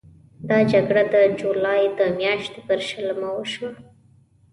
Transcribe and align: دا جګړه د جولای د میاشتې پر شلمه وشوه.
دا 0.49 0.57
جګړه 0.71 1.03
د 1.13 1.15
جولای 1.39 1.81
د 1.99 1.99
میاشتې 2.19 2.59
پر 2.67 2.79
شلمه 2.89 3.29
وشوه. 3.33 3.71